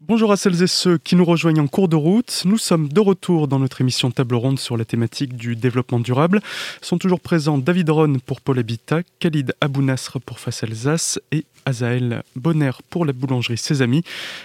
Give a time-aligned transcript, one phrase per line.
[0.00, 2.42] Bonjour à celles et ceux qui nous rejoignent en cours de route.
[2.44, 6.40] Nous sommes de retour dans notre émission Table Ronde sur la thématique du développement durable.
[6.82, 12.24] Sont toujours présents David Ron pour Pôle Habitat, Khalid Abounasr pour Face Alsace et Azaël
[12.34, 14.02] Bonner pour la boulangerie Ses Amis.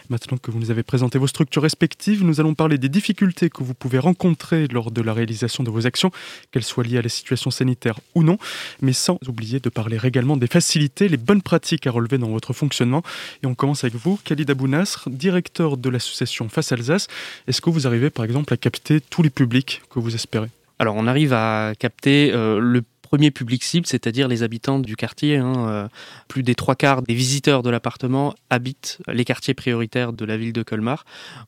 [0.10, 3.64] Maintenant que vous nous avez présenté vos structures respectives, nous allons parler des difficultés que
[3.64, 6.12] vous pouvez rencontrer lors de la réalisation de vos actions,
[6.52, 8.38] qu'elles soient liées à la situation sanitaire ou non,
[8.82, 12.54] mais sans oublier de parler également des facilités, les bonnes pratiques à relever dans votre
[12.54, 13.02] fonctionnement.
[13.44, 17.08] Et on commence avec vous, Khalid Abounasr, directeur de l'association Face Alsace.
[17.48, 20.50] Est-ce que vous arrivez par exemple à capter tous les publics que vous espérez?
[20.80, 25.38] Alors on arrive à capter euh, le premier public cible, c'est-à-dire les habitants du quartier.
[25.38, 25.88] Hein, euh,
[26.28, 30.54] plus des trois quarts des visiteurs de l'appartement habitent les quartiers prioritaires de la ville
[30.54, 31.06] de Colmar.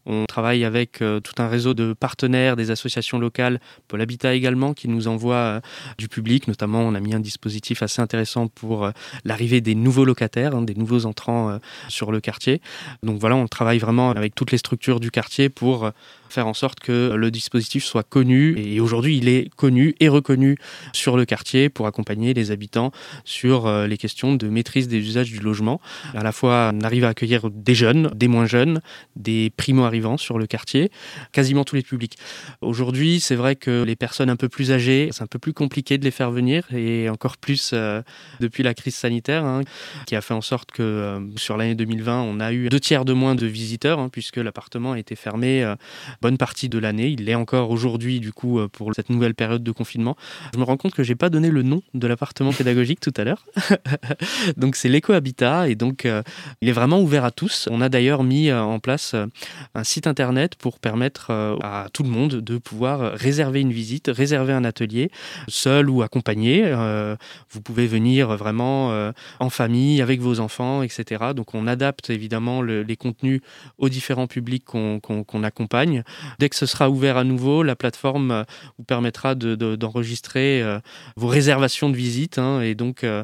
[0.08, 4.74] On travaille avec euh, tout un réseau de partenaires, des associations locales, Pôle Habitat également,
[4.74, 5.62] qui nous envoient euh,
[6.00, 6.48] du public.
[6.48, 8.90] Notamment, on a mis un dispositif assez intéressant pour
[9.24, 11.60] l'arrivée des nouveaux locataires, hein, des nouveaux entrants
[11.90, 12.60] sur le quartier.
[13.04, 15.92] Donc voilà, on travaille vraiment avec toutes les structures du quartier pour
[16.32, 18.58] faire en sorte que le dispositif soit connu.
[18.58, 20.58] Et aujourd'hui, il est connu et reconnu
[20.94, 22.92] sur le quartier pour accompagner les habitants
[23.24, 25.82] sur euh, les questions de maîtrise des usages du logement.
[26.14, 28.82] À la fois, on arrive à accueillir des jeunes, des moins jeunes,
[29.16, 30.92] des primo-arrivants sur le quartier,
[31.32, 32.18] quasiment tous les publics.
[32.62, 35.98] Aujourd'hui, c'est vrai que les personnes un peu plus âgées, c'est un peu plus compliqué
[35.98, 38.02] de les faire venir et encore plus euh,
[38.40, 39.62] depuis la crise sanitaire hein,
[40.08, 43.06] qui a fait en sorte que euh, sur l'année 2020, on a eu deux tiers
[43.06, 45.64] de moins de visiteurs hein, puisque l'appartement a été fermé
[46.22, 47.08] bonne partie de l'année.
[47.08, 50.16] Il l'est encore aujourd'hui, du coup, euh, pour cette nouvelle période de confinement.
[50.54, 53.24] Je me rends compte que j'ai pas donné le nom de l'appartement pédagogique tout à
[53.24, 53.46] l'heure.
[54.58, 56.22] donc, c'est l'éco-habitat et donc, euh,
[56.62, 57.68] il est vraiment ouvert à tous.
[57.72, 59.16] On a d'ailleurs mis euh, en place
[59.76, 64.54] un site internet pour permettre à tout le monde de pouvoir réserver une visite, réserver
[64.54, 65.12] un atelier,
[65.48, 66.74] seul ou accompagné.
[67.50, 71.32] Vous pouvez venir vraiment en famille, avec vos enfants, etc.
[71.36, 73.42] Donc, on adapte évidemment les contenus
[73.78, 76.04] aux différents publics qu'on accompagne.
[76.40, 78.44] Dès que ce sera ouvert à nouveau, la plateforme euh,
[78.78, 80.80] vous permettra d'enregistrer euh,
[81.16, 82.38] vos réservations de visite.
[82.38, 83.24] Hein, et donc, euh,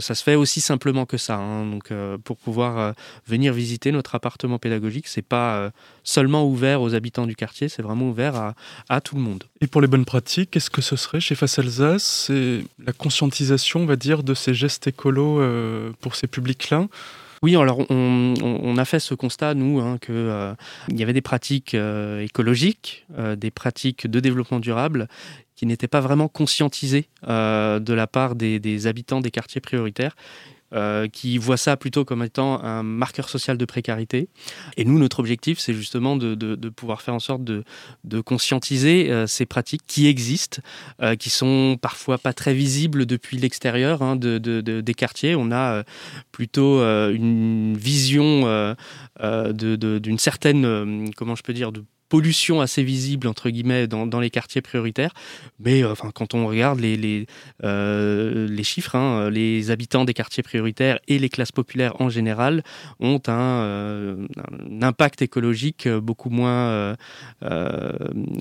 [0.00, 1.36] ça se fait aussi simplement que ça.
[1.36, 1.66] Hein.
[1.66, 1.92] donc,
[2.24, 2.94] pour pouvoir
[3.26, 5.70] venir visiter notre appartement pédagogique, c'est pas
[6.04, 8.54] seulement ouvert aux habitants du quartier, c'est vraiment ouvert à,
[8.88, 9.44] à, tout le monde.
[9.60, 12.02] Et pour les bonnes pratiques, qu'est-ce que ce serait chez Face Alsace?
[12.26, 15.40] C'est la conscientisation, on va dire, de ces gestes écolos
[16.00, 16.86] pour ces publics-là?
[17.42, 20.54] Oui, alors on, a fait ce constat, nous, hein, qu'il euh,
[20.90, 25.08] y avait des pratiques euh, écologiques, euh, des pratiques de développement durable
[25.56, 30.16] qui n'étaient pas vraiment conscientisées de la part des habitants des quartiers prioritaires
[30.72, 34.28] euh, qui voient ça plutôt comme étant un marqueur social de précarité.
[34.76, 37.64] Et nous, notre objectif, c'est justement de, pouvoir faire en sorte de,
[38.20, 40.62] conscientiser euh, ces pratiques qui existent,
[41.02, 45.34] euh, qui sont parfois pas très visibles depuis l'extérieur hein, de, des quartiers.
[45.34, 45.82] On a
[46.30, 48.76] plutôt une vision
[49.18, 54.28] d'une certaine, comment je peux dire, de pollution assez visible entre guillemets dans, dans les
[54.28, 55.14] quartiers prioritaires.
[55.58, 57.26] Mais euh, enfin, quand on regarde les, les,
[57.64, 62.62] euh, les chiffres, hein, les habitants des quartiers prioritaires et les classes populaires en général
[62.98, 64.26] ont un, euh,
[64.70, 66.96] un impact écologique beaucoup moins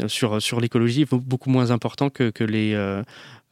[0.08, 3.04] sur, sur l'écologie, beaucoup moins important que, que les euh,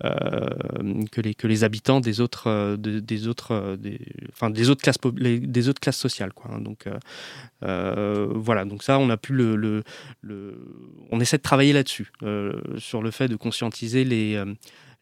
[0.01, 3.99] que, les, que les habitants des autres, euh, des autres, euh, des,
[4.31, 6.33] enfin, des autres classes, des autres classes sociales.
[6.33, 6.51] Quoi.
[6.53, 6.61] Hein.
[6.61, 6.85] Donc
[7.61, 9.55] voilà, donc ça, on a pu le,
[10.21, 10.55] le,
[11.11, 12.11] on essaie de travailler là-dessus,
[12.77, 14.41] sur le fait de conscientiser les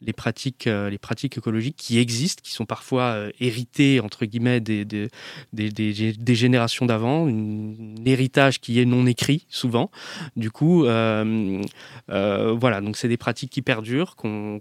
[0.01, 4.59] les pratiques, euh, les pratiques écologiques qui existent, qui sont parfois euh, héritées, entre guillemets,
[4.59, 5.09] des, des,
[5.53, 9.89] des, générations d'avant, un héritage qui est non écrit, souvent.
[10.35, 11.61] Du coup, euh,
[12.07, 14.59] voilà, donc c'est des pratiques qui perdurent, qu'on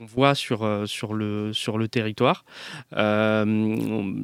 [0.00, 2.44] voit sur, sur, le, sur le territoire.
[2.92, 4.16] On,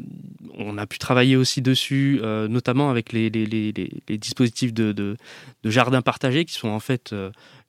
[0.78, 5.16] a pu travailler aussi dessus, notamment avec les, les, les, les dispositifs de, de,
[5.62, 7.14] de, jardins partagés, qui sont en fait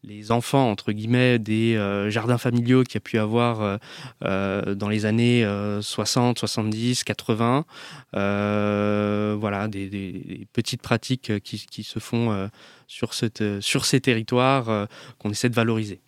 [0.08, 3.78] les enfants, entre guillemets, des euh, jardins familiaux qu'il y a pu avoir euh,
[4.24, 5.46] euh, dans les années
[5.82, 7.66] 60, 70, 80.
[8.14, 12.50] voilà, des, petites pratiques qui, se font
[12.88, 14.88] sur, cette, sur ces territoires
[15.20, 16.00] qu'on essaie de valoriser.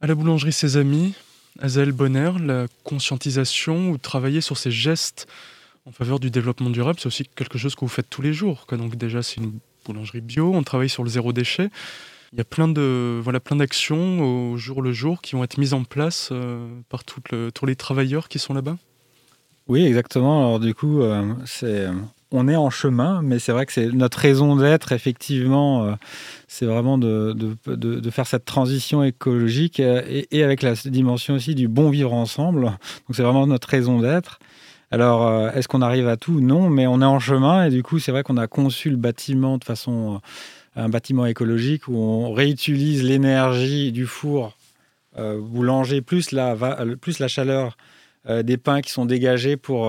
[0.00, 1.14] À la boulangerie Ses Amis,
[1.60, 5.26] Azael Bonner, la conscientisation ou travailler sur ces gestes
[5.86, 8.66] en faveur du développement durable, c'est aussi quelque chose que vous faites tous les jours.
[8.72, 11.70] Donc déjà, c'est une boulangerie bio, on travaille sur le zéro déchet.
[12.36, 15.56] Il y a plein de voilà plein d'actions au jour le jour qui vont être
[15.56, 18.76] mises en place euh, par tous les travailleurs qui sont là-bas?
[19.68, 20.40] Oui, exactement.
[20.40, 21.86] Alors du coup, euh, c'est
[22.30, 25.94] on est en chemin, mais c'est vrai que c'est notre raison d'être, effectivement, euh,
[26.46, 27.34] c'est vraiment de,
[28.10, 32.64] faire cette transition écologique et, avec la dimension aussi du bon vivre ensemble.
[32.64, 34.40] Donc c'est vraiment notre raison d'être.
[34.90, 36.40] Alors, est-ce qu'on arrive à tout?
[36.40, 38.96] Non, mais on est en chemin et du coup, c'est vrai qu'on a conçu le
[38.96, 40.20] bâtiment de façon
[40.76, 44.56] un bâtiment écologique où on réutilise l'énergie du four
[45.16, 46.54] boulanger plus la,
[47.00, 47.76] plus la chaleur
[48.42, 49.86] des pains qui sont dégagés pour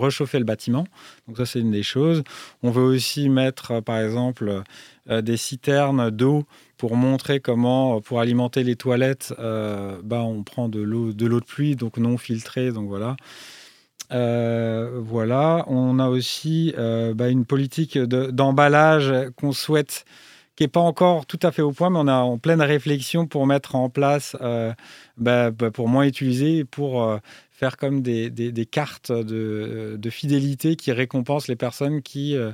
[0.00, 0.84] réchauffer le bâtiment.
[1.28, 2.24] Donc ça, c'est une des choses.
[2.64, 4.62] On veut aussi mettre, par exemple,
[5.08, 6.44] des citernes d'eau
[6.76, 11.44] pour montrer comment, pour alimenter les toilettes, bah, on prend de l'eau de, l'eau de
[11.44, 12.72] pluie, donc non filtrée.
[12.72, 13.16] Donc voilà.
[14.10, 15.64] Voilà.
[15.66, 16.74] On a aussi
[17.14, 20.04] bah, une politique d'emballage qu'on souhaite
[20.56, 23.26] qui n'est pas encore tout à fait au point, mais on est en pleine réflexion
[23.26, 24.36] pour mettre en place,
[25.16, 27.18] bah, pour moins utiliser, pour
[27.54, 32.52] faire comme des, cartes de, fidélité qui récompensent les personnes qui, euh,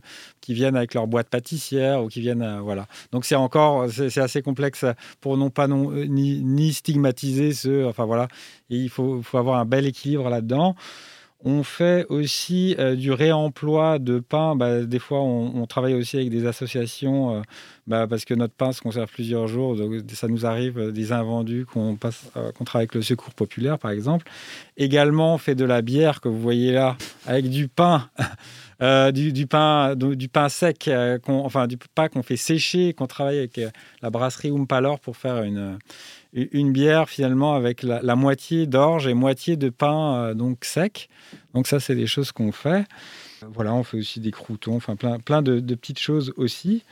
[0.49, 2.43] viennent avec leur boîte pâtissière ou qui viennent.
[2.43, 2.87] Euh, voilà.
[3.12, 4.85] Donc c'est encore c'est assez complexe
[5.20, 7.85] pour non pas non, euh, ni, stigmatiser ce.
[7.87, 8.29] Enfin voilà.
[8.69, 10.75] Et il faut avoir un bel équilibre là-dedans.
[11.42, 14.56] On fait aussi euh, du réemploi de pain.
[14.56, 17.40] Bah, des fois, on, travaille aussi avec des associations euh,
[17.87, 19.75] bah, parce que notre pain se conserve plusieurs jours.
[19.75, 23.78] Donc, ça nous arrive euh, des invendus qu'on passe, qu'on travaille avec le Secours populaire,
[23.78, 24.26] par exemple.
[24.76, 28.10] Également, on fait de la bière que vous voyez là avec du pain.
[29.12, 30.90] du, pain, sec,
[31.28, 33.60] enfin du pain qu'on fait sécher, qu'on travaille avec
[34.00, 35.78] la brasserie Umpalor pour faire une,
[36.32, 41.08] une bière finalement avec la, moitié d'orge et moitié de pain euh, donc sec.
[41.54, 42.86] Donc ça, c'est des choses qu'on fait.
[43.52, 46.84] Voilà, on fait aussi des croutons, enfin plein, plein de, petites choses aussi.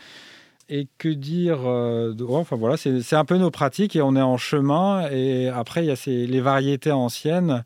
[0.71, 4.37] Et que dire euh, Enfin voilà, c'est un peu nos pratiques et on est en
[4.37, 5.09] chemin.
[5.11, 7.65] Et après, il y a ces, les variétés anciennes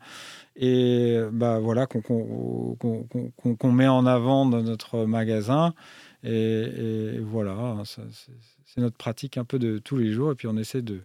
[0.55, 5.73] et bah voilà qu'on met en avant dans notre magasin.
[6.23, 10.31] Et, et voilà, c'est notre pratique un peu de tous les jours.
[10.31, 11.01] Et puis on essaie de,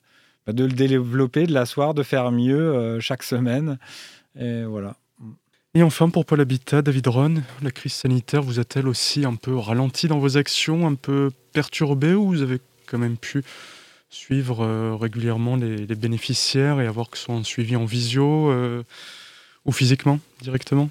[0.53, 3.79] de le développer, de l'asseoir, de faire mieux euh, chaque semaine.
[4.39, 4.97] Et voilà.
[5.75, 9.57] Et enfin, pour Paul Habitat, David Ron, la crise sanitaire vous a-t-elle aussi un peu
[9.57, 13.43] ralenti dans vos actions, un peu perturbé, ou vous avez quand même pu
[14.09, 18.83] suivre euh, régulièrement les, bénéficiaires et avoir que ce soit un suivi en visio euh,
[19.67, 20.89] ou physiquement, directement?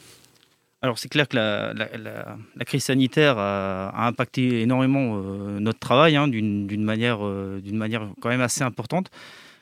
[0.83, 5.17] Alors c'est clair que la, crise sanitaire a, impacté énormément
[5.59, 9.09] notre travail hein, d'une manière, manière quand même assez importante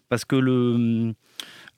[0.10, 0.36] parce que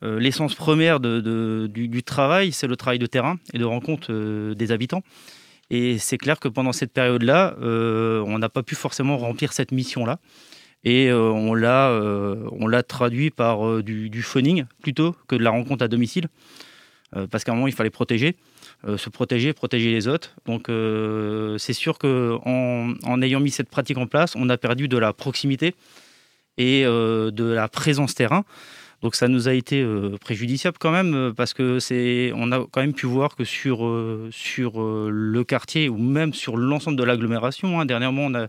[0.04, 4.72] euh, l'essence première du, travail, c'est le travail de terrain et de rencontre euh, des
[4.72, 5.02] habitants.
[5.70, 9.72] Et c'est clair que pendant cette période-là, euh, on n'a pas pu forcément remplir cette
[9.72, 10.20] mission-là.
[10.84, 16.28] Et on l'a traduit par du, du, phoning plutôt que de la rencontre à domicile.
[17.30, 18.38] parce qu'à un moment, il fallait protéger.
[18.96, 20.36] se protéger, protéger les autres.
[20.46, 20.72] Donc
[21.58, 25.12] c'est sûr qu'en en ayant mis cette pratique en place, on a perdu de la
[25.12, 25.76] proximité
[26.58, 28.44] et euh, de la présence terrain.
[29.02, 32.66] Donc ça nous a été euh, préjudiciable quand même euh, parce que c'est, on a
[32.72, 33.80] quand même pu voir que sur
[34.32, 37.80] sur le quartier ou même sur l'ensemble de l'agglomération.
[37.80, 38.48] Hein, dernièrement, on a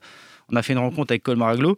[0.51, 1.77] on a fait une rencontre avec Colmar Aglo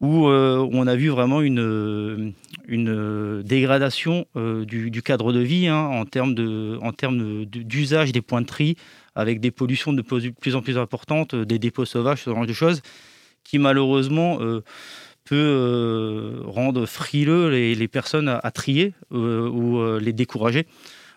[0.00, 2.34] où on a vu vraiment une,
[2.66, 8.40] une dégradation du, cadre de vie hein, en termes, de, en termes d'usage des points
[8.40, 8.74] de tri,
[9.14, 12.82] avec des pollutions de plus en plus importantes, des dépôts sauvages, ce genre de choses,
[13.44, 14.40] qui malheureusement
[15.24, 20.66] peut euh, rendre frileux les, personnes à, trier euh, ou euh, les décourager.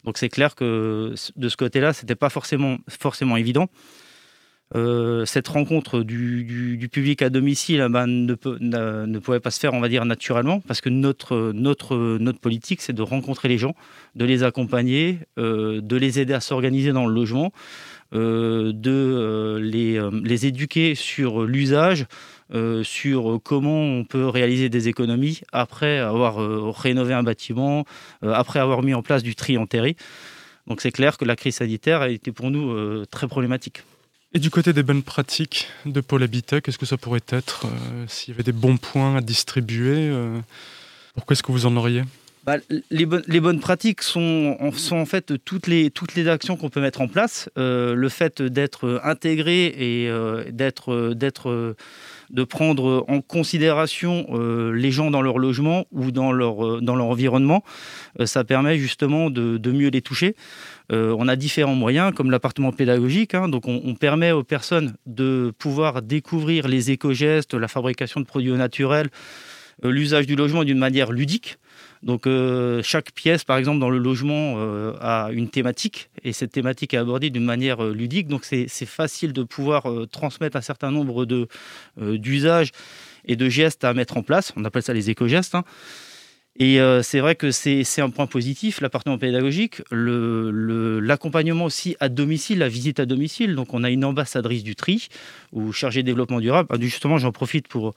[0.04, 3.68] Donc c'est clair que de ce côté-là, ce n'était pas forcément, forcément évident.
[5.26, 9.90] cette rencontre du, public à domicile eh ben, ne, pouvait pas se faire, on va
[9.90, 13.74] dire, naturellement, parce que notre, notre, notre politique, c'est de rencontrer les gens,
[14.16, 17.52] de les accompagner, de les aider à s'organiser dans le logement,
[18.12, 22.06] de les, les éduquer sur l'usage,
[22.54, 27.86] euh, sur comment on peut réaliser des économies après avoir euh, rénové un bâtiment,
[28.24, 29.88] euh, après avoir mis en place du tri en terre.
[30.68, 33.84] Donc c'est clair que la crise sanitaire a été pour nous très problématique.
[34.34, 37.68] Et du côté des bonnes pratiques de Pôle Habitat, qu'est-ce que ça pourrait être
[38.08, 40.12] S'il y avait des bons points à distribuer,
[41.14, 42.02] pourquoi est-ce que vous en auriez?
[42.46, 42.58] Bah,
[42.90, 47.08] les, bonnes pratiques sont, en fait toutes les, toutes les actions qu'on peut mettre en
[47.08, 47.48] place.
[47.58, 50.12] le fait d'être intégré et
[50.52, 51.14] d'être
[52.30, 57.64] de prendre en considération euh, les gens dans leur logement ou dans leur, euh, environnement.
[58.20, 60.36] Euh, ça permet justement de, mieux les toucher.
[60.90, 63.34] on a différents moyens, comme l'appartement pédagogique.
[63.34, 63.50] Hein.
[63.50, 69.10] donc, on, permet aux personnes de pouvoir découvrir les éco-gestes, la fabrication de produits naturels,
[69.84, 71.58] l'usage du logement d'une manière ludique.
[72.06, 76.52] Donc euh, chaque pièce, par exemple, dans le logement euh, a une thématique et cette
[76.52, 78.28] thématique est abordée d'une manière euh, ludique.
[78.28, 81.26] Donc c'est facile de pouvoir transmettre un certain nombre
[81.98, 82.72] d'usages
[83.26, 84.54] et de gestes à mettre en place.
[84.56, 85.56] On appelle ça les éco-gestes.
[85.56, 85.64] Hein.
[86.58, 92.70] Et c'est vrai que c'est un point positif, l'appartement pédagogique, l'accompagnement aussi à domicile, la
[92.70, 93.56] visite à domicile.
[93.56, 95.08] Donc on a une ambassadrice du tri
[95.52, 96.70] ou chargée de développement durable.
[96.72, 97.94] Ah, justement, j'en profite pour,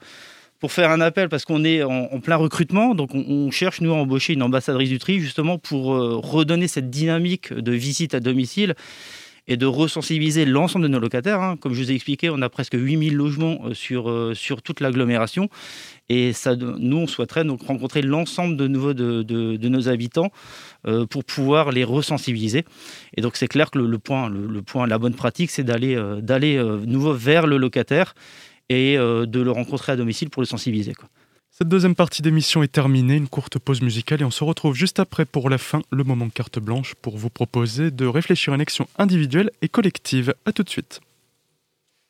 [0.59, 2.93] pour faire un appel parce qu'on est en, plein recrutement.
[2.93, 6.89] Donc on, cherche, nous, à embaucher une ambassadrice du tri justement pour euh, redonner cette
[6.89, 8.75] dynamique de visite à domicile
[9.51, 11.41] et de resensibiliser l'ensemble de nos locataires.
[11.41, 11.57] Hein.
[11.57, 14.79] Comme je vous ai expliqué, on a presque 8000 logements euh, sur, euh, sur toute
[14.81, 15.49] l'agglomération.
[16.09, 20.31] Et ça, nous, on souhaiterait donc rencontrer l'ensemble de nouveau de, de, nos habitants
[21.11, 22.65] pour pouvoir les resensibiliser.
[23.15, 26.59] Et donc c'est clair que le, point, le, point, la bonne pratique, c'est d'aller d'aller
[26.87, 28.15] nouveau vers le locataire
[28.69, 30.93] et de le rencontrer à domicile pour le sensibiliser.
[31.51, 34.99] Cette deuxième partie d'émission est terminée, une courte pause musicale et on se retrouve juste
[34.99, 38.61] après pour la fin, le moment carte blanche, pour vous proposer de réfléchir à une
[38.61, 40.33] action individuelle et collective.
[40.45, 41.01] A tout de suite.